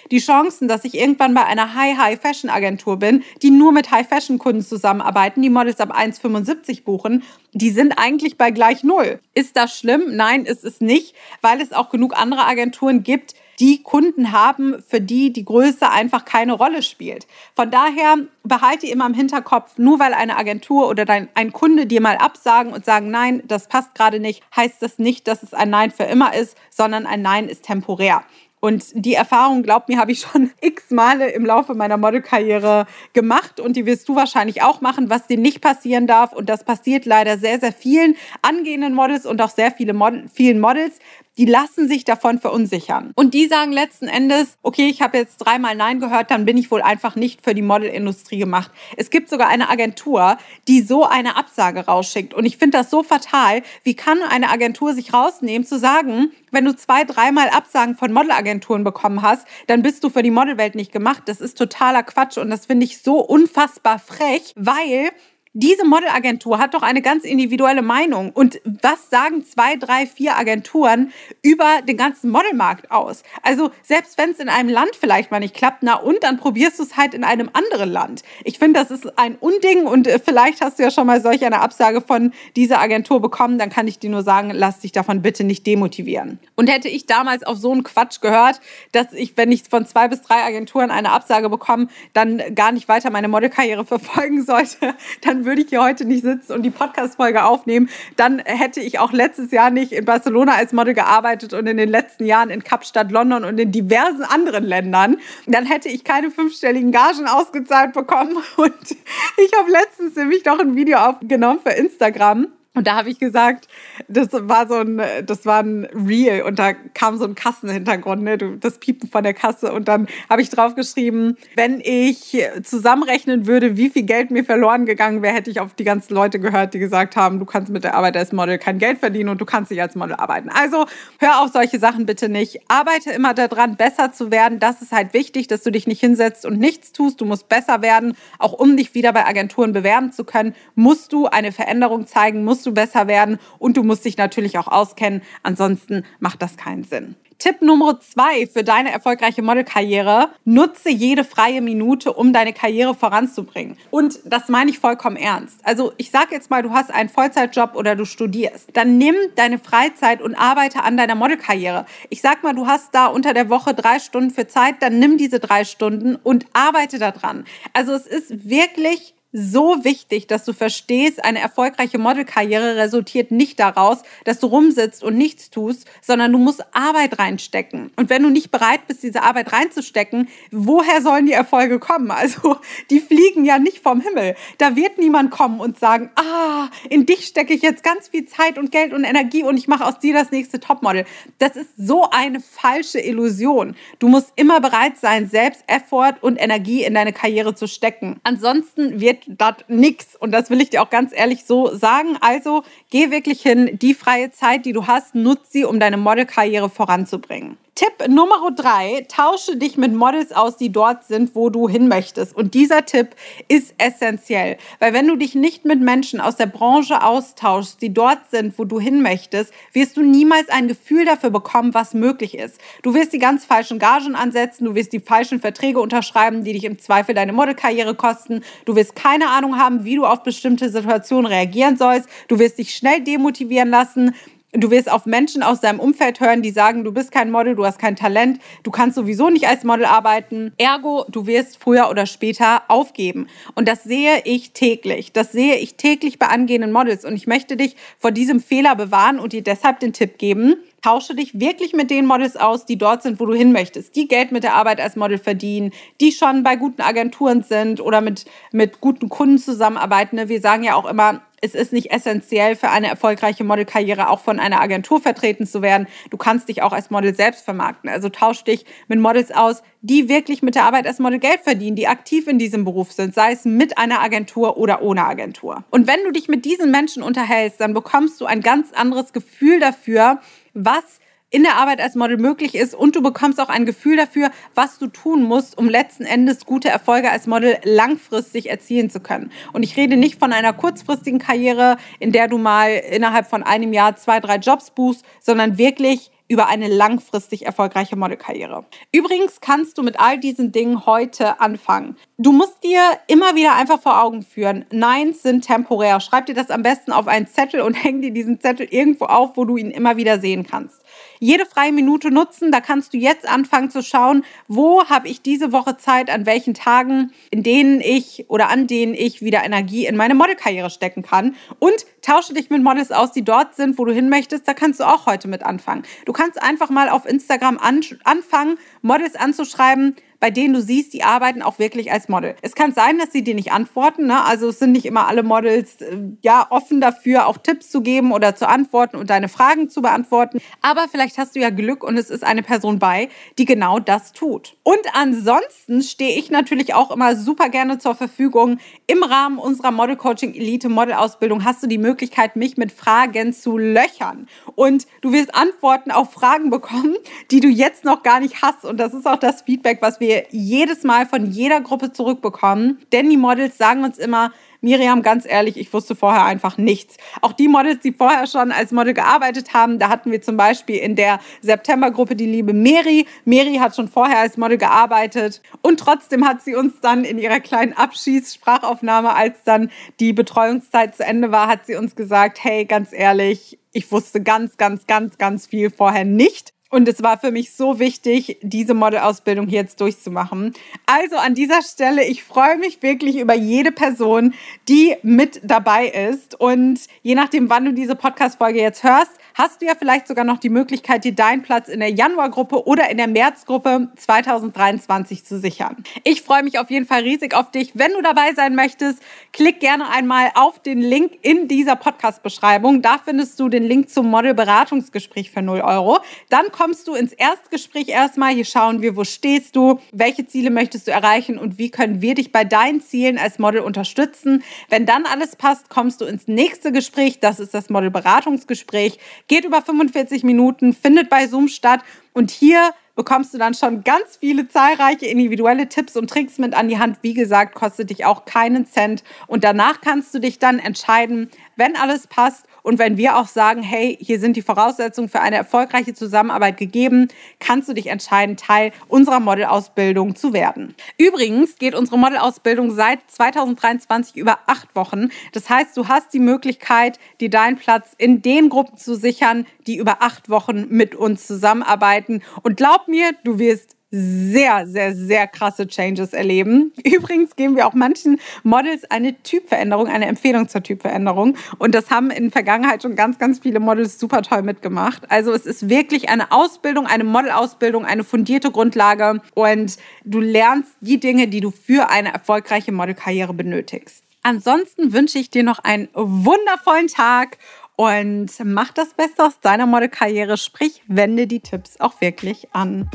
Die 0.09 0.19
Chancen, 0.19 0.69
dass 0.69 0.85
ich 0.85 0.95
irgendwann 0.95 1.33
bei 1.33 1.43
einer 1.43 1.75
High-High-Fashion-Agentur 1.75 2.95
bin, 2.95 3.25
die 3.41 3.51
nur 3.51 3.73
mit 3.73 3.91
High-Fashion-Kunden 3.91 4.61
zusammenarbeiten, 4.61 5.41
die 5.41 5.49
Models 5.49 5.81
ab 5.81 5.93
1,75 5.93 6.85
buchen, 6.85 7.23
die 7.51 7.71
sind 7.71 7.97
eigentlich 7.97 8.37
bei 8.37 8.51
gleich 8.51 8.85
null. 8.85 9.19
Ist 9.33 9.57
das 9.57 9.77
schlimm? 9.77 10.15
Nein, 10.15 10.45
ist 10.45 10.63
es 10.63 10.79
nicht, 10.79 11.13
weil 11.41 11.59
es 11.59 11.73
auch 11.73 11.89
genug 11.89 12.17
andere 12.17 12.45
Agenturen 12.45 13.03
gibt, 13.03 13.35
die 13.59 13.83
Kunden 13.83 14.31
haben, 14.31 14.81
für 14.87 15.01
die 15.01 15.33
die 15.33 15.45
Größe 15.45 15.89
einfach 15.89 16.25
keine 16.25 16.53
Rolle 16.53 16.81
spielt. 16.81 17.27
Von 17.55 17.71
daher 17.71 18.17
behalte 18.43 18.87
immer 18.87 19.05
im 19.05 19.13
Hinterkopf, 19.13 19.77
nur 19.77 19.99
weil 19.99 20.13
eine 20.13 20.37
Agentur 20.37 20.87
oder 20.89 21.05
dein, 21.05 21.27
ein 21.33 21.51
Kunde 21.51 21.85
dir 21.85 22.01
mal 22.01 22.17
absagen 22.17 22.73
und 22.73 22.85
sagen, 22.85 23.11
nein, 23.11 23.43
das 23.45 23.67
passt 23.67 23.95
gerade 23.95 24.19
nicht, 24.19 24.43
heißt 24.55 24.81
das 24.81 24.99
nicht, 24.99 25.27
dass 25.27 25.43
es 25.43 25.53
ein 25.53 25.69
Nein 25.69 25.91
für 25.91 26.03
immer 26.03 26.33
ist, 26.33 26.57
sondern 26.69 27.05
ein 27.05 27.21
Nein 27.21 27.49
ist 27.49 27.63
temporär. 27.63 28.23
Und 28.61 28.87
die 28.93 29.13
Erfahrung, 29.13 29.63
glaub 29.63 29.87
mir, 29.87 29.97
habe 29.97 30.11
ich 30.11 30.19
schon 30.19 30.51
x 30.61 30.91
Male 30.91 31.29
im 31.29 31.45
Laufe 31.45 31.75
meiner 31.75 31.97
Modelkarriere 31.97 32.87
gemacht 33.13 33.59
und 33.59 33.77
die 33.77 33.85
wirst 33.85 34.09
du 34.09 34.15
wahrscheinlich 34.15 34.61
auch 34.63 34.81
machen, 34.81 35.09
was 35.09 35.27
dir 35.27 35.37
nicht 35.37 35.61
passieren 35.61 36.07
darf. 36.07 36.33
Und 36.33 36.49
das 36.49 36.63
passiert 36.65 37.05
leider 37.05 37.37
sehr, 37.37 37.59
sehr 37.59 37.71
vielen 37.71 38.15
angehenden 38.41 38.93
Models 38.93 39.25
und 39.25 39.41
auch 39.41 39.49
sehr 39.49 39.71
viele 39.71 39.93
Model, 39.93 40.25
vielen 40.33 40.59
Models, 40.59 40.99
die 41.39 41.45
lassen 41.45 41.87
sich 41.87 42.03
davon 42.03 42.37
verunsichern. 42.37 43.13
Und 43.15 43.33
die 43.33 43.47
sagen 43.47 43.71
letzten 43.71 44.09
Endes, 44.09 44.57
okay, 44.61 44.89
ich 44.89 45.01
habe 45.01 45.17
jetzt 45.17 45.37
dreimal 45.37 45.73
Nein 45.73 46.01
gehört, 46.01 46.31
dann 46.31 46.43
bin 46.43 46.57
ich 46.57 46.69
wohl 46.69 46.81
einfach 46.81 47.15
nicht 47.15 47.45
für 47.45 47.55
die 47.55 47.61
Modelindustrie 47.61 48.39
gemacht. 48.39 48.71
Es 48.97 49.09
gibt 49.09 49.29
sogar 49.29 49.47
eine 49.47 49.69
Agentur, 49.69 50.37
die 50.67 50.81
so 50.81 51.05
eine 51.05 51.37
Absage 51.37 51.85
rausschickt. 51.85 52.33
Und 52.33 52.43
ich 52.43 52.57
finde 52.57 52.79
das 52.79 52.89
so 52.89 53.03
fatal. 53.03 53.61
Wie 53.83 53.95
kann 53.95 54.21
eine 54.21 54.49
Agentur 54.49 54.93
sich 54.93 55.13
rausnehmen, 55.13 55.65
zu 55.65 55.79
sagen, 55.79 56.33
wenn 56.51 56.65
du 56.65 56.75
zwei, 56.75 57.05
dreimal 57.05 57.47
Absagen 57.47 57.95
von 57.95 58.11
Modelagenturen 58.11 58.83
bekommen 58.83 59.21
hast, 59.21 59.47
dann 59.67 59.81
bist 59.81 60.03
du 60.03 60.09
für 60.09 60.23
die 60.23 60.31
Modelwelt 60.31 60.75
nicht 60.75 60.91
gemacht. 60.91 61.23
Das 61.27 61.39
ist 61.39 61.57
totaler 61.57 62.03
Quatsch 62.03 62.37
und 62.37 62.49
das 62.49 62.65
finde 62.65 62.85
ich 62.85 63.01
so 63.01 63.17
unfassbar 63.19 63.97
frech, 63.97 64.51
weil 64.57 65.11
diese 65.59 65.85
Modelagentur 65.85 66.57
hat 66.57 66.73
doch 66.73 66.83
eine 66.83 67.01
ganz 67.01 67.25
individuelle 67.25 67.81
Meinung. 67.81 68.31
Und 68.31 68.61
was 68.63 69.09
sagen 69.09 69.43
zwei, 69.43 69.75
drei, 69.75 70.07
vier 70.07 70.37
Agenturen 70.37 71.11
über 71.41 71.81
den 71.85 71.97
ganzen 71.97 72.29
Modelmarkt 72.29 72.91
aus? 72.91 73.23
Also 73.43 73.71
selbst 73.83 74.17
wenn 74.17 74.31
es 74.31 74.39
in 74.39 74.47
einem 74.47 74.69
Land 74.69 74.91
vielleicht 74.97 75.31
mal 75.31 75.39
nicht 75.39 75.53
klappt, 75.53 75.83
na 75.83 75.95
und 75.95 76.23
dann 76.23 76.37
probierst 76.37 76.79
du 76.79 76.83
es 76.83 76.95
halt 76.95 77.13
in 77.13 77.25
einem 77.25 77.49
anderen 77.51 77.89
Land. 77.89 78.23
Ich 78.45 78.57
finde, 78.57 78.79
das 78.79 78.89
ist 78.89 79.19
ein 79.19 79.35
Unding 79.35 79.85
und 79.85 80.07
äh, 80.07 80.19
vielleicht 80.23 80.61
hast 80.61 80.79
du 80.79 80.83
ja 80.83 80.91
schon 80.91 81.05
mal 81.05 81.21
solch 81.21 81.43
eine 81.43 81.59
Absage 81.59 81.99
von 81.99 82.31
dieser 82.55 82.79
Agentur 82.79 83.21
bekommen. 83.21 83.57
Dann 83.57 83.69
kann 83.69 83.87
ich 83.87 83.99
dir 83.99 84.09
nur 84.09 84.23
sagen, 84.23 84.51
lass 84.53 84.79
dich 84.79 84.93
davon 84.93 85.21
bitte 85.21 85.43
nicht 85.43 85.67
demotivieren. 85.67 86.39
Und 86.55 86.69
hätte 86.69 86.87
ich 86.87 87.05
damals 87.05 87.43
auf 87.43 87.57
so 87.57 87.73
einen 87.73 87.83
Quatsch 87.83 88.21
gehört, 88.21 88.61
dass 88.93 89.11
ich, 89.11 89.35
wenn 89.35 89.51
ich 89.51 89.63
von 89.69 89.85
zwei 89.85 90.07
bis 90.07 90.21
drei 90.21 90.41
Agenturen 90.41 90.89
eine 90.89 91.11
Absage 91.11 91.49
bekomme, 91.49 91.87
dann 92.13 92.41
gar 92.55 92.71
nicht 92.71 92.87
weiter 92.87 93.09
meine 93.09 93.27
Modelkarriere 93.27 93.83
verfolgen 93.89 94.45
sollte, 94.45 94.95
dann 95.21 95.43
würde 95.45 95.48
ich 95.57 95.69
hier 95.69 95.81
heute 95.81 96.05
nicht 96.05 96.23
sitzen 96.23 96.53
und 96.53 96.63
die 96.63 96.69
Podcast-Folge 96.69 97.43
aufnehmen. 97.43 97.89
Dann 98.15 98.39
hätte 98.39 98.81
ich 98.81 98.99
auch 98.99 99.11
letztes 99.11 99.51
Jahr 99.51 99.71
nicht 99.71 99.91
in 99.91 100.05
Barcelona 100.05 100.53
als 100.53 100.73
Model 100.73 100.93
gearbeitet 100.93 101.53
und 101.53 101.65
in 101.65 101.77
den 101.77 101.89
letzten 101.89 102.25
Jahren 102.25 102.49
in 102.49 102.63
Kapstadt, 102.63 103.11
London 103.11 103.45
und 103.45 103.59
in 103.59 103.71
diversen 103.71 104.23
anderen 104.23 104.63
Ländern. 104.63 105.17
Dann 105.47 105.65
hätte 105.65 105.89
ich 105.89 106.03
keine 106.03 106.29
fünfstelligen 106.29 106.91
Gagen 106.91 107.27
ausgezahlt 107.27 107.93
bekommen. 107.93 108.37
Und 108.57 108.91
ich 108.91 109.51
habe 109.57 109.71
letztens 109.71 110.15
nämlich 110.15 110.43
noch 110.45 110.59
ein 110.59 110.75
Video 110.75 110.97
aufgenommen 110.99 111.59
für 111.63 111.71
Instagram 111.71 112.47
und 112.79 112.87
da 112.87 112.95
habe 112.95 113.09
ich 113.09 113.19
gesagt, 113.19 113.67
das 114.07 114.29
war 114.31 114.65
so 114.65 114.75
ein, 114.75 115.01
das 115.25 115.45
war 115.45 115.61
ein 115.61 115.83
Reel 115.93 116.43
und 116.43 116.59
da 116.59 116.71
kam 116.71 117.17
so 117.17 117.25
ein 117.25 117.35
Kassenhintergrund, 117.35 118.23
ne? 118.23 118.37
das 118.37 118.77
Piepen 118.77 119.09
von 119.09 119.21
der 119.21 119.33
Kasse. 119.33 119.73
Und 119.73 119.89
dann 119.89 120.07
habe 120.29 120.41
ich 120.41 120.49
draufgeschrieben, 120.49 121.35
wenn 121.57 121.81
ich 121.81 122.41
zusammenrechnen 122.63 123.47
würde, 123.47 123.75
wie 123.75 123.89
viel 123.89 124.03
Geld 124.03 124.31
mir 124.31 124.45
verloren 124.45 124.85
gegangen 124.85 125.21
wäre, 125.21 125.35
hätte 125.35 125.51
ich 125.51 125.59
auf 125.59 125.73
die 125.73 125.83
ganzen 125.83 126.13
Leute 126.13 126.39
gehört, 126.39 126.73
die 126.73 126.79
gesagt 126.79 127.17
haben, 127.17 127.37
du 127.39 127.43
kannst 127.43 127.69
mit 127.69 127.83
der 127.83 127.95
Arbeit 127.95 128.15
als 128.15 128.31
Model 128.31 128.57
kein 128.57 128.79
Geld 128.79 128.99
verdienen 128.99 129.27
und 129.27 129.41
du 129.41 129.45
kannst 129.45 129.71
nicht 129.71 129.81
als 129.81 129.95
Model 129.95 130.15
arbeiten. 130.15 130.47
Also 130.47 130.85
hör 131.19 131.41
auf 131.41 131.51
solche 131.51 131.79
Sachen 131.79 132.05
bitte 132.05 132.29
nicht. 132.29 132.61
Arbeite 132.69 133.11
immer 133.11 133.33
daran, 133.33 133.75
besser 133.75 134.13
zu 134.13 134.31
werden. 134.31 134.61
Das 134.61 134.81
ist 134.81 134.93
halt 134.93 135.13
wichtig, 135.13 135.47
dass 135.47 135.63
du 135.63 135.69
dich 135.69 135.85
nicht 135.85 135.99
hinsetzt 135.99 136.45
und 136.45 136.57
nichts 136.57 136.93
tust. 136.93 137.19
Du 137.19 137.25
musst 137.25 137.49
besser 137.49 137.81
werden. 137.81 138.15
Auch 138.37 138.53
um 138.53 138.77
dich 138.77 138.93
wieder 138.93 139.11
bei 139.11 139.25
Agenturen 139.25 139.73
bewerben 139.73 140.13
zu 140.13 140.23
können, 140.23 140.55
musst 140.75 141.11
du 141.11 141.25
eine 141.25 141.51
Veränderung 141.51 142.07
zeigen, 142.07 142.45
musst 142.45 142.65
du 142.65 142.68
du 142.69 142.73
besser 142.73 143.07
werden 143.07 143.39
und 143.57 143.77
du 143.77 143.83
musst 143.83 144.05
dich 144.05 144.17
natürlich 144.17 144.57
auch 144.57 144.67
auskennen. 144.67 145.21
Ansonsten 145.43 146.03
macht 146.19 146.41
das 146.41 146.57
keinen 146.57 146.83
Sinn. 146.83 147.15
Tipp 147.39 147.61
Nummer 147.61 148.01
zwei 148.01 148.47
für 148.47 148.65
deine 148.65 148.91
erfolgreiche 148.91 149.41
Modelkarriere. 149.41 150.29
Nutze 150.43 150.89
jede 150.89 151.23
freie 151.23 151.61
Minute, 151.61 152.11
um 152.11 152.33
deine 152.33 152.51
Karriere 152.51 152.93
voranzubringen. 152.93 153.77
Und 153.91 154.19
das 154.25 154.49
meine 154.49 154.69
ich 154.69 154.79
vollkommen 154.79 155.15
ernst. 155.15 155.61
Also 155.63 155.93
ich 155.95 156.11
sage 156.11 156.35
jetzt 156.35 156.49
mal, 156.49 156.63
du 156.63 156.71
hast 156.71 156.91
einen 156.91 157.07
Vollzeitjob 157.07 157.75
oder 157.75 157.95
du 157.95 158.03
studierst. 158.03 158.71
Dann 158.73 158.97
nimm 158.97 159.15
deine 159.35 159.57
Freizeit 159.57 160.21
und 160.21 160.35
arbeite 160.35 160.83
an 160.83 160.97
deiner 160.97 161.15
Modelkarriere. 161.15 161.85
Ich 162.09 162.19
sag 162.19 162.43
mal, 162.43 162.53
du 162.53 162.67
hast 162.67 162.93
da 162.93 163.05
unter 163.05 163.33
der 163.33 163.49
Woche 163.49 163.73
drei 163.73 163.99
Stunden 163.99 164.31
für 164.31 164.47
Zeit, 164.47 164.75
dann 164.81 164.99
nimm 164.99 165.17
diese 165.17 165.39
drei 165.39 165.63
Stunden 165.63 166.17
und 166.17 166.45
arbeite 166.51 166.99
daran. 166.99 167.45
Also 167.71 167.93
es 167.93 168.05
ist 168.05 168.49
wirklich 168.49 169.13
so 169.31 169.83
wichtig, 169.83 170.27
dass 170.27 170.43
du 170.43 170.53
verstehst, 170.53 171.23
eine 171.23 171.39
erfolgreiche 171.39 171.99
Modelkarriere 171.99 172.77
resultiert 172.77 173.31
nicht 173.31 173.59
daraus, 173.59 173.99
dass 174.25 174.39
du 174.39 174.47
rumsitzt 174.47 175.03
und 175.03 175.17
nichts 175.17 175.49
tust, 175.49 175.85
sondern 176.01 176.31
du 176.31 176.39
musst 176.39 176.63
Arbeit 176.73 177.19
reinstecken. 177.19 177.91
Und 177.95 178.09
wenn 178.09 178.23
du 178.23 178.29
nicht 178.29 178.49
bereit 178.49 178.87
bist, 178.87 179.03
diese 179.03 179.21
Arbeit 179.21 179.53
reinzustecken, 179.53 180.27
woher 180.51 181.01
sollen 181.01 181.27
die 181.27 181.33
Erfolge 181.33 181.79
kommen? 181.79 182.11
Also, 182.19 182.57
die 182.89 182.99
fliegen 182.99 183.45
ja 183.45 183.59
nicht 183.59 183.79
vom 183.79 184.01
Himmel. 184.01 184.35
Da 184.57 184.75
wird 184.75 184.97
niemand 184.97 185.31
kommen 185.31 185.61
und 185.61 185.79
sagen, 185.79 186.09
ah, 186.15 186.67
in 186.89 187.05
dich 187.05 187.25
stecke 187.25 187.53
ich 187.53 187.61
jetzt 187.61 187.81
ganz 187.81 188.09
viel 188.09 188.25
Zeit 188.25 188.57
und 188.57 188.71
Geld 188.71 188.93
und 188.93 189.05
Energie 189.05 189.43
und 189.43 189.55
ich 189.55 189.69
mache 189.69 189.85
aus 189.85 189.99
dir 189.99 190.13
das 190.13 190.31
nächste 190.31 190.59
Topmodel. 190.59 191.05
Das 191.37 191.55
ist 191.55 191.69
so 191.77 192.09
eine 192.09 192.41
falsche 192.41 192.99
Illusion. 192.99 193.75
Du 193.99 194.09
musst 194.09 194.33
immer 194.35 194.59
bereit 194.59 194.97
sein, 194.97 195.29
selbst 195.29 195.63
Effort 195.67 196.15
und 196.21 196.37
Energie 196.37 196.83
in 196.83 196.93
deine 196.93 197.13
Karriere 197.13 197.55
zu 197.55 197.67
stecken. 197.67 198.19
Ansonsten 198.23 198.99
wird 198.99 199.18
bringt 199.19 199.41
das 199.41 199.55
nichts. 199.67 200.15
Und 200.15 200.31
das 200.31 200.49
will 200.49 200.61
ich 200.61 200.69
dir 200.69 200.81
auch 200.81 200.89
ganz 200.89 201.11
ehrlich 201.13 201.45
so 201.45 201.73
sagen. 201.75 202.17
Also 202.21 202.63
geh 202.89 203.11
wirklich 203.11 203.41
hin, 203.41 203.77
die 203.81 203.93
freie 203.93 204.31
Zeit, 204.31 204.65
die 204.65 204.73
du 204.73 204.87
hast, 204.87 205.15
nutz 205.15 205.51
sie, 205.51 205.65
um 205.65 205.79
deine 205.79 205.97
Modelkarriere 205.97 206.69
voranzubringen. 206.69 207.57
Tipp 207.79 208.09
Nummer 208.09 208.51
drei, 208.53 209.05
tausche 209.07 209.55
dich 209.55 209.77
mit 209.77 209.93
Models 209.93 210.33
aus, 210.33 210.57
die 210.57 210.69
dort 210.69 211.05
sind, 211.05 211.33
wo 211.33 211.49
du 211.49 211.69
hin 211.69 211.87
möchtest. 211.87 212.35
Und 212.35 212.53
dieser 212.53 212.85
Tipp 212.85 213.15
ist 213.47 213.73
essentiell, 213.77 214.57
weil 214.79 214.91
wenn 214.91 215.07
du 215.07 215.15
dich 215.15 215.33
nicht 215.33 215.63
mit 215.63 215.79
Menschen 215.79 216.19
aus 216.19 216.35
der 216.35 216.47
Branche 216.47 217.01
austauschst, 217.01 217.81
die 217.81 217.93
dort 217.93 218.19
sind, 218.31 218.59
wo 218.59 218.65
du 218.65 218.81
hin 218.81 219.01
möchtest, 219.01 219.53
wirst 219.71 219.95
du 219.95 220.01
niemals 220.01 220.49
ein 220.49 220.67
Gefühl 220.67 221.05
dafür 221.05 221.29
bekommen, 221.29 221.73
was 221.73 221.93
möglich 221.93 222.37
ist. 222.37 222.59
Du 222.81 222.93
wirst 222.93 223.13
die 223.13 223.17
ganz 223.17 223.45
falschen 223.45 223.79
Gagen 223.79 224.13
ansetzen, 224.13 224.65
du 224.65 224.75
wirst 224.75 224.91
die 224.91 224.99
falschen 224.99 225.39
Verträge 225.39 225.79
unterschreiben, 225.79 226.43
die 226.43 226.51
dich 226.51 226.65
im 226.65 226.79
Zweifel 226.79 227.15
deine 227.15 227.31
Modelkarriere 227.31 227.95
kosten. 227.95 228.43
Du 228.65 228.75
wirst 228.75 228.93
keine 228.97 229.29
Ahnung 229.29 229.57
haben, 229.57 229.85
wie 229.85 229.95
du 229.95 230.05
auf 230.05 230.23
bestimmte 230.23 230.67
Situationen 230.67 231.27
reagieren 231.27 231.77
sollst. 231.77 232.09
Du 232.27 232.39
wirst 232.39 232.57
dich 232.57 232.75
schnell 232.75 232.99
demotivieren 232.99 233.69
lassen. 233.69 234.13
Du 234.51 234.71
wirst 234.71 234.91
auf 234.91 235.05
Menschen 235.05 235.43
aus 235.43 235.61
deinem 235.61 235.79
Umfeld 235.79 236.19
hören, 236.19 236.41
die 236.41 236.49
sagen, 236.49 236.83
du 236.83 236.91
bist 236.91 237.11
kein 237.11 237.29
Model, 237.29 237.55
du 237.55 237.65
hast 237.65 237.77
kein 237.77 237.95
Talent, 237.95 238.39
du 238.63 238.71
kannst 238.71 238.95
sowieso 238.95 239.29
nicht 239.29 239.47
als 239.47 239.63
Model 239.63 239.85
arbeiten. 239.85 240.53
Ergo, 240.57 241.05
du 241.07 241.27
wirst 241.27 241.61
früher 241.61 241.87
oder 241.89 242.07
später 242.07 242.63
aufgeben. 242.67 243.27
Und 243.53 243.67
das 243.67 243.83
sehe 243.83 244.23
ich 244.25 244.51
täglich. 244.53 245.11
Das 245.11 245.31
sehe 245.31 245.57
ich 245.57 245.75
täglich 245.75 246.17
bei 246.17 246.27
angehenden 246.27 246.71
Models. 246.71 247.05
Und 247.05 247.13
ich 247.13 247.27
möchte 247.27 247.57
dich 247.57 247.75
vor 247.99 248.09
diesem 248.11 248.39
Fehler 248.39 248.75
bewahren 248.75 249.19
und 249.19 249.33
dir 249.33 249.43
deshalb 249.43 249.81
den 249.81 249.93
Tipp 249.93 250.17
geben, 250.17 250.55
Tausche 250.81 251.13
dich 251.13 251.37
wirklich 251.37 251.73
mit 251.73 251.89
den 251.89 252.05
Models 252.05 252.37
aus, 252.37 252.65
die 252.65 252.77
dort 252.77 253.03
sind, 253.03 253.19
wo 253.19 253.25
du 253.25 253.33
hin 253.33 253.51
möchtest, 253.51 253.97
die 253.97 254.07
Geld 254.07 254.31
mit 254.31 254.43
der 254.43 254.53
Arbeit 254.53 254.79
als 254.79 254.95
Model 254.95 255.17
verdienen, 255.17 255.71
die 255.99 256.13
schon 256.13 256.43
bei 256.43 256.55
guten 256.55 256.81
Agenturen 256.81 257.43
sind 257.43 257.81
oder 257.81 257.99
mit, 257.99 258.25
mit 258.53 258.79
guten 258.79 259.09
Kunden 259.09 259.39
zusammenarbeiten. 259.39 260.29
Wir 260.29 260.39
sagen 260.39 260.63
ja 260.63 260.75
auch 260.75 260.89
immer, 260.89 261.21
es 261.41 261.55
ist 261.55 261.73
nicht 261.73 261.91
essentiell 261.91 262.55
für 262.55 262.69
eine 262.69 262.87
erfolgreiche 262.87 263.43
Modelkarriere 263.43 264.09
auch 264.09 264.19
von 264.19 264.39
einer 264.39 264.61
Agentur 264.61 265.01
vertreten 265.01 265.45
zu 265.45 265.61
werden. 265.61 265.87
Du 266.09 266.17
kannst 266.17 266.49
dich 266.49 266.61
auch 266.61 266.73
als 266.73 266.89
Model 266.89 267.15
selbst 267.15 267.43
vermarkten. 267.43 267.89
Also 267.89 268.09
tausch 268.09 268.43
dich 268.43 268.65
mit 268.87 268.99
Models 268.99 269.31
aus, 269.31 269.61
die 269.81 270.09
wirklich 270.09 270.41
mit 270.41 270.55
der 270.55 270.63
Arbeit 270.63 270.87
als 270.87 270.99
Model 270.99 271.19
Geld 271.19 271.41
verdienen, 271.41 271.75
die 271.75 271.87
aktiv 271.87 272.27
in 272.27 272.39
diesem 272.39 272.65
Beruf 272.65 272.91
sind, 272.91 273.13
sei 273.13 273.31
es 273.31 273.45
mit 273.45 273.77
einer 273.77 274.01
Agentur 274.01 274.57
oder 274.57 274.81
ohne 274.81 275.05
Agentur. 275.05 275.63
Und 275.69 275.87
wenn 275.87 276.03
du 276.03 276.11
dich 276.11 276.27
mit 276.27 276.45
diesen 276.45 276.71
Menschen 276.71 277.03
unterhältst, 277.03 277.61
dann 277.61 277.73
bekommst 277.73 278.19
du 278.19 278.25
ein 278.25 278.41
ganz 278.41 278.73
anderes 278.73 279.13
Gefühl 279.13 279.59
dafür, 279.59 280.19
was 280.53 280.99
in 281.29 281.43
der 281.43 281.55
Arbeit 281.55 281.81
als 281.81 281.95
Model 281.95 282.17
möglich 282.17 282.55
ist 282.55 282.73
und 282.73 282.95
du 282.95 283.01
bekommst 283.01 283.39
auch 283.39 283.49
ein 283.49 283.65
Gefühl 283.65 283.97
dafür, 283.97 284.31
was 284.55 284.79
du 284.79 284.87
tun 284.87 285.23
musst, 285.23 285.57
um 285.57 285.69
letzten 285.69 286.03
Endes 286.03 286.45
gute 286.45 286.69
Erfolge 286.69 287.11
als 287.11 287.27
Model 287.27 287.57
langfristig 287.63 288.49
erzielen 288.49 288.89
zu 288.89 288.99
können. 288.99 289.31
Und 289.53 289.63
ich 289.63 289.77
rede 289.77 289.97
nicht 289.97 290.19
von 290.19 290.33
einer 290.33 290.53
kurzfristigen 290.53 291.19
Karriere, 291.19 291.77
in 291.99 292.11
der 292.11 292.27
du 292.27 292.37
mal 292.37 292.69
innerhalb 292.71 293.27
von 293.27 293.43
einem 293.43 293.73
Jahr 293.73 293.95
zwei, 293.95 294.19
drei 294.19 294.37
Jobs 294.37 294.71
buchst, 294.71 295.05
sondern 295.21 295.57
wirklich 295.57 296.11
über 296.29 296.47
eine 296.47 296.67
langfristig 296.67 297.45
erfolgreiche 297.45 297.95
Modelkarriere. 297.95 298.63
Übrigens 298.93 299.41
kannst 299.41 299.77
du 299.77 299.83
mit 299.83 299.99
all 299.99 300.19
diesen 300.19 300.51
Dingen 300.51 300.85
heute 300.85 301.41
anfangen. 301.41 301.97
Du 302.17 302.31
musst 302.31 302.63
dir 302.63 302.81
immer 303.07 303.35
wieder 303.35 303.55
einfach 303.55 303.81
vor 303.81 304.03
Augen 304.03 304.21
führen, 304.21 304.65
Neins 304.71 305.23
sind 305.23 305.45
temporär. 305.45 305.99
Schreib 305.99 306.27
dir 306.27 306.35
das 306.35 306.51
am 306.51 306.61
besten 306.61 306.91
auf 306.91 307.07
einen 307.07 307.27
Zettel 307.27 307.61
und 307.61 307.73
häng 307.83 308.01
dir 308.01 308.11
diesen 308.11 308.39
Zettel 308.39 308.67
irgendwo 308.69 309.05
auf, 309.05 309.35
wo 309.35 309.43
du 309.43 309.57
ihn 309.57 309.71
immer 309.71 309.97
wieder 309.97 310.19
sehen 310.19 310.45
kannst. 310.45 310.78
Jede 311.21 311.45
freie 311.45 311.73
Minute 311.73 312.11
nutzen, 312.11 312.49
da 312.49 312.61
kannst 312.61 312.93
du 312.93 312.97
jetzt 312.97 313.27
anfangen 313.27 313.69
zu 313.69 313.83
schauen, 313.83 314.23
wo 314.47 314.85
habe 314.85 315.09
ich 315.09 315.21
diese 315.21 315.51
Woche 315.51 315.75
Zeit, 315.75 316.09
an 316.09 316.25
welchen 316.25 316.53
Tagen, 316.53 317.11
in 317.29 317.43
denen 317.43 317.81
ich 317.81 318.25
oder 318.29 318.49
an 318.49 318.67
denen 318.67 318.93
ich 318.93 319.21
wieder 319.21 319.43
Energie 319.43 319.85
in 319.85 319.97
meine 319.97 320.15
Modelkarriere 320.15 320.69
stecken 320.69 321.01
kann. 321.01 321.35
Und 321.59 321.85
tausche 322.01 322.33
dich 322.33 322.49
mit 322.49 322.63
Models 322.63 322.91
aus, 322.91 323.11
die 323.11 323.25
dort 323.25 323.55
sind, 323.55 323.77
wo 323.77 323.83
du 323.83 323.93
hin 323.93 324.07
möchtest, 324.07 324.47
da 324.47 324.53
kannst 324.53 324.79
du 324.79 324.85
auch 324.85 325.07
heute 325.07 325.27
mit 325.27 325.43
anfangen. 325.43 325.83
Du 326.05 326.13
kannst 326.13 326.41
einfach 326.41 326.69
mal 326.69 326.87
auf 326.87 327.05
Instagram 327.05 327.57
an, 327.57 327.81
anfangen, 328.05 328.57
Models 328.81 329.17
anzuschreiben, 329.17 329.97
bei 330.19 330.31
denen 330.31 330.53
du 330.53 330.61
siehst, 330.61 330.93
die 330.93 331.03
arbeiten 331.03 331.41
auch 331.41 331.59
wirklich 331.59 331.91
als 331.91 332.09
Model. 332.09 332.35
Es 332.41 332.55
kann 332.55 332.73
sein, 332.73 332.97
dass 332.97 333.11
sie 333.11 333.23
dir 333.23 333.35
nicht 333.35 333.51
antworten. 333.51 334.07
Ne? 334.07 334.23
Also 334.25 334.49
es 334.49 334.59
sind 334.59 334.71
nicht 334.73 334.85
immer 334.85 335.07
alle 335.07 335.23
Models 335.23 335.81
äh, 335.81 335.97
ja 336.21 336.47
offen 336.49 336.81
dafür, 336.81 337.27
auch 337.27 337.37
Tipps 337.37 337.69
zu 337.69 337.81
geben 337.81 338.11
oder 338.11 338.35
zu 338.35 338.47
antworten 338.47 338.97
und 338.97 339.09
deine 339.09 339.29
Fragen 339.29 339.69
zu 339.69 339.81
beantworten. 339.81 340.39
Aber 340.61 340.87
vielleicht 340.89 341.17
hast 341.17 341.35
du 341.35 341.39
ja 341.39 341.49
Glück 341.49 341.83
und 341.83 341.97
es 341.97 342.09
ist 342.09 342.23
eine 342.23 342.43
Person 342.43 342.79
bei, 342.79 343.09
die 343.37 343.45
genau 343.45 343.79
das 343.79 344.11
tut. 344.11 344.57
Und 344.63 344.81
ansonsten 344.93 345.81
stehe 345.81 346.17
ich 346.17 346.29
natürlich 346.31 346.73
auch 346.73 346.91
immer 346.91 347.15
super 347.15 347.49
gerne 347.49 347.77
zur 347.77 347.95
Verfügung. 347.95 348.59
Im 348.87 349.03
Rahmen 349.03 349.39
unserer 349.39 349.71
Model 349.71 349.95
Coaching 349.95 350.33
Elite 350.33 350.69
Model 350.69 350.95
Ausbildung 350.95 351.45
hast 351.45 351.63
du 351.63 351.67
die 351.67 351.77
Möglichkeit, 351.77 352.35
mich 352.35 352.57
mit 352.57 352.71
Fragen 352.71 353.31
zu 353.33 353.57
löchern. 353.57 354.27
Und 354.55 354.85
du 355.01 355.13
wirst 355.13 355.33
Antworten 355.33 355.91
auf 355.91 356.11
Fragen 356.11 356.49
bekommen, 356.49 356.97
die 357.31 357.39
du 357.39 357.47
jetzt 357.47 357.85
noch 357.85 358.03
gar 358.03 358.19
nicht 358.19 358.41
hast. 358.41 358.65
Und 358.65 358.77
das 358.79 358.93
ist 358.93 359.07
auch 359.07 359.19
das 359.19 359.43
Feedback, 359.43 359.77
was 359.81 359.99
wir 359.99 360.08
wir 360.09 360.23
jedes 360.31 360.83
Mal 360.83 361.05
von 361.05 361.29
jeder 361.29 361.61
Gruppe 361.61 361.91
zurückbekommen. 361.91 362.79
Denn 362.91 363.09
die 363.11 363.17
Models 363.17 363.59
sagen 363.59 363.83
uns 363.83 363.99
immer, 363.99 364.31
Miriam, 364.61 365.03
ganz 365.03 365.25
ehrlich, 365.25 365.55
ich 365.55 365.71
wusste 365.71 365.95
vorher 365.95 366.25
einfach 366.25 366.57
nichts. 366.57 366.97
Auch 367.21 367.31
die 367.31 367.47
Models, 367.47 367.79
die 367.81 367.93
vorher 367.93 368.25
schon 368.25 368.51
als 368.51 368.71
Model 368.71 368.95
gearbeitet 368.95 369.53
haben, 369.53 369.77
da 369.77 369.87
hatten 369.87 370.11
wir 370.11 370.21
zum 370.21 370.35
Beispiel 370.35 370.77
in 370.77 370.95
der 370.95 371.19
Septembergruppe 371.41 372.15
die 372.15 372.25
liebe 372.25 372.53
Mary. 372.53 373.05
Mary 373.23 373.57
hat 373.57 373.75
schon 373.75 373.87
vorher 373.87 374.19
als 374.19 374.35
Model 374.35 374.57
gearbeitet 374.57 375.41
und 375.61 375.79
trotzdem 375.79 376.27
hat 376.27 376.41
sie 376.41 376.55
uns 376.55 376.81
dann 376.81 377.05
in 377.05 377.19
ihrer 377.19 377.39
kleinen 377.39 377.73
Abschiedssprachaufnahme, 377.73 379.13
als 379.13 379.43
dann 379.45 379.69
die 379.99 380.11
Betreuungszeit 380.11 380.95
zu 380.95 381.05
Ende 381.05 381.31
war, 381.31 381.47
hat 381.47 381.67
sie 381.67 381.75
uns 381.75 381.95
gesagt, 381.95 382.43
hey, 382.43 382.65
ganz 382.65 382.91
ehrlich, 382.91 383.59
ich 383.71 383.91
wusste 383.91 384.21
ganz, 384.21 384.57
ganz, 384.57 384.87
ganz, 384.87 385.19
ganz 385.19 385.45
viel 385.45 385.69
vorher 385.69 386.03
nicht. 386.03 386.53
Und 386.71 386.87
es 386.87 387.01
war 387.01 387.17
für 387.17 387.31
mich 387.31 387.53
so 387.53 387.79
wichtig, 387.79 388.37
diese 388.43 388.75
Modelausbildung 388.75 389.49
jetzt 389.49 389.81
durchzumachen. 389.81 390.53
Also 390.85 391.15
an 391.15 391.33
dieser 391.33 391.63
Stelle, 391.63 392.05
ich 392.05 392.23
freue 392.23 392.57
mich 392.57 392.83
wirklich 392.83 393.17
über 393.17 393.33
jede 393.33 393.71
Person, 393.71 394.35
die 394.67 394.95
mit 395.01 395.41
dabei 395.43 395.87
ist. 395.87 396.39
Und 396.39 396.81
je 397.01 397.15
nachdem, 397.15 397.49
wann 397.49 397.65
du 397.65 397.73
diese 397.73 397.95
Podcast-Folge 397.95 398.59
jetzt 398.59 398.83
hörst, 398.83 399.18
hast 399.35 399.61
du 399.61 399.65
ja 399.65 399.73
vielleicht 399.77 400.07
sogar 400.07 400.25
noch 400.25 400.37
die 400.37 400.49
Möglichkeit, 400.49 401.03
dir 401.03 401.13
deinen 401.13 401.41
Platz 401.41 401.69
in 401.69 401.79
der 401.79 401.91
Januargruppe 401.91 402.65
oder 402.65 402.89
in 402.89 402.97
der 402.97 403.07
Märzgruppe 403.07 403.89
2023 403.95 405.25
zu 405.25 405.39
sichern. 405.39 405.77
Ich 406.03 406.21
freue 406.21 406.43
mich 406.43 406.59
auf 406.59 406.69
jeden 406.69 406.85
Fall 406.85 407.01
riesig 407.01 407.33
auf 407.33 407.51
dich. 407.51 407.71
Wenn 407.73 407.93
du 407.93 408.01
dabei 408.01 408.33
sein 408.33 408.55
möchtest, 408.55 409.01
klick 409.31 409.59
gerne 409.59 409.89
einmal 409.89 410.31
auf 410.35 410.59
den 410.59 410.79
Link 410.81 411.13
in 411.21 411.47
dieser 411.47 411.75
Podcast-Beschreibung. 411.75 412.81
Da 412.81 412.97
findest 413.03 413.39
du 413.39 413.49
den 413.49 413.63
Link 413.63 413.89
zum 413.89 414.09
Model-Beratungsgespräch 414.09 415.31
für 415.31 415.41
0 415.41 415.61
Euro. 415.61 415.99
Dann 416.29 416.51
kommst 416.51 416.87
du 416.87 416.95
ins 416.95 417.13
Erstgespräch 417.13 417.89
erstmal. 417.89 418.33
Hier 418.33 418.45
schauen 418.45 418.81
wir, 418.81 418.95
wo 418.95 419.03
stehst 419.03 419.55
du, 419.55 419.79
welche 419.91 420.25
Ziele 420.27 420.49
möchtest 420.49 420.87
du 420.87 420.91
erreichen 420.91 421.37
und 421.37 421.57
wie 421.57 421.69
können 421.69 422.01
wir 422.01 422.15
dich 422.15 422.31
bei 422.31 422.43
deinen 422.43 422.81
Zielen 422.81 423.17
als 423.17 423.39
Model 423.39 423.61
unterstützen. 423.61 424.43
Wenn 424.69 424.85
dann 424.85 425.05
alles 425.05 425.35
passt, 425.35 425.69
kommst 425.69 426.01
du 426.01 426.05
ins 426.05 426.27
nächste 426.27 426.71
Gespräch. 426.71 427.19
Das 427.19 427.39
ist 427.39 427.53
das 427.53 427.69
Model-Beratungsgespräch 427.69 428.97
geht 429.29 429.45
über 429.45 429.61
45 429.61 430.23
Minuten, 430.25 430.73
findet 430.73 431.09
bei 431.09 431.27
Zoom 431.27 431.47
statt. 431.47 431.81
Und 432.11 432.31
hier 432.31 432.73
bekommst 432.99 433.33
du 433.33 433.37
dann 433.37 433.53
schon 433.53 433.85
ganz 433.85 434.17
viele 434.19 434.49
zahlreiche 434.49 435.05
individuelle 435.05 435.69
Tipps 435.69 435.95
und 435.95 436.09
Tricks 436.09 436.37
mit 436.37 436.53
an 436.53 436.67
die 436.67 436.79
Hand. 436.79 436.97
Wie 437.01 437.13
gesagt, 437.13 437.55
kostet 437.55 437.91
dich 437.91 438.03
auch 438.03 438.25
keinen 438.25 438.65
Cent. 438.65 439.05
Und 439.25 439.45
danach 439.45 439.79
kannst 439.79 440.13
du 440.13 440.19
dich 440.19 440.37
dann 440.37 440.59
entscheiden, 440.59 441.29
wenn 441.55 441.77
alles 441.77 442.07
passt 442.07 442.45
und 442.61 442.77
wenn 442.77 442.97
wir 442.97 443.17
auch 443.17 443.27
sagen, 443.27 443.63
hey, 443.63 443.97
hier 444.01 444.19
sind 444.19 444.35
die 444.35 444.41
Voraussetzungen 444.41 445.09
für 445.09 445.21
eine 445.21 445.37
erfolgreiche 445.37 445.93
Zusammenarbeit 445.93 446.57
gegeben, 446.57 447.07
kannst 447.39 447.69
du 447.69 447.73
dich 447.73 447.87
entscheiden, 447.87 448.37
Teil 448.37 448.71
unserer 448.87 449.19
Modelausbildung 449.19 450.15
zu 450.15 450.33
werden. 450.33 450.75
Übrigens 450.97 451.57
geht 451.57 451.75
unsere 451.75 451.97
Modelausbildung 451.97 452.71
seit 452.71 452.99
2023 453.09 454.17
über 454.17 454.39
acht 454.45 454.75
Wochen. 454.75 455.09
Das 455.31 455.49
heißt, 455.49 455.75
du 455.77 455.87
hast 455.87 456.13
die 456.13 456.19
Möglichkeit, 456.19 456.99
dir 457.21 457.29
deinen 457.29 457.55
Platz 457.55 457.93
in 457.97 458.21
den 458.21 458.49
Gruppen 458.49 458.77
zu 458.77 458.95
sichern, 458.95 459.45
die 459.65 459.77
über 459.77 460.01
acht 460.01 460.29
Wochen 460.29 460.67
mit 460.69 460.95
uns 460.95 461.27
zusammenarbeiten. 461.27 462.21
Und 462.43 462.57
glaub 462.57 462.88
mir, 462.89 463.11
du 463.23 463.39
wirst 463.39 463.75
sehr, 463.91 464.67
sehr, 464.67 464.95
sehr 464.95 465.27
krasse 465.27 465.67
Changes 465.67 466.13
erleben. 466.13 466.71
Übrigens 466.83 467.35
geben 467.35 467.55
wir 467.55 467.67
auch 467.67 467.73
manchen 467.73 468.19
Models 468.43 468.89
eine 468.91 469.21
Typveränderung, 469.23 469.87
eine 469.87 470.05
Empfehlung 470.05 470.47
zur 470.47 470.61
Typveränderung. 470.61 471.35
Und 471.57 471.73
das 471.73 471.89
haben 471.89 472.11
in 472.11 472.25
der 472.25 472.31
Vergangenheit 472.31 472.83
schon 472.83 472.95
ganz, 472.95 473.17
ganz 473.17 473.39
viele 473.39 473.59
Models 473.59 473.99
super 473.99 474.21
toll 474.21 474.43
mitgemacht. 474.43 475.09
Also 475.09 475.33
es 475.33 475.45
ist 475.45 475.69
wirklich 475.69 476.09
eine 476.09 476.31
Ausbildung, 476.31 476.85
eine 476.85 477.03
Modelausbildung, 477.03 477.85
eine 477.85 478.03
fundierte 478.03 478.51
Grundlage. 478.51 479.21
Und 479.33 479.77
du 480.05 480.19
lernst 480.19 480.73
die 480.81 480.99
Dinge, 480.99 481.27
die 481.27 481.41
du 481.41 481.49
für 481.51 481.89
eine 481.89 482.13
erfolgreiche 482.13 482.71
Modelkarriere 482.71 483.33
benötigst. 483.33 484.03
Ansonsten 484.21 484.93
wünsche 484.93 485.17
ich 485.17 485.31
dir 485.31 485.43
noch 485.43 485.59
einen 485.59 485.87
wundervollen 485.93 486.87
Tag 486.87 487.37
und 487.79 488.27
mach 488.43 488.73
das 488.73 488.93
Beste 488.93 489.23
aus 489.23 489.39
deiner 489.39 489.65
Modelkarriere. 489.65 490.35
Sprich, 490.35 490.83
wende 490.89 491.27
die 491.27 491.39
Tipps 491.39 491.79
auch 491.79 492.01
wirklich 492.01 492.53
an. 492.53 492.89